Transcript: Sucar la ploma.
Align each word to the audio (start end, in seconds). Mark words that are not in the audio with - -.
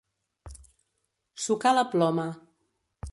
Sucar 1.43 1.75
la 1.81 1.85
ploma. 1.93 2.27